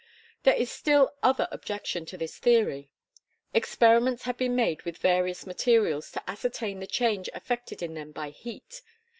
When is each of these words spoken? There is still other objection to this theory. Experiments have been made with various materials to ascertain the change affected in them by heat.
There 0.41 0.55
is 0.55 0.71
still 0.71 1.13
other 1.21 1.47
objection 1.51 2.07
to 2.07 2.17
this 2.17 2.39
theory. 2.39 2.89
Experiments 3.53 4.23
have 4.23 4.35
been 4.35 4.55
made 4.55 4.81
with 4.81 4.97
various 4.97 5.45
materials 5.45 6.09
to 6.13 6.27
ascertain 6.27 6.79
the 6.79 6.87
change 6.87 7.29
affected 7.35 7.83
in 7.83 7.93
them 7.93 8.11
by 8.11 8.31
heat. 8.31 8.81